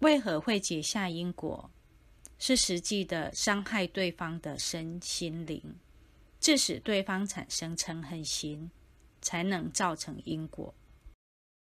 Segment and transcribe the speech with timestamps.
[0.00, 1.70] 为何会结下因果，
[2.38, 5.62] 是实际的伤害对方的身心灵，
[6.40, 8.70] 致使对方产生嗔恨心，
[9.20, 10.74] 才能造成因果。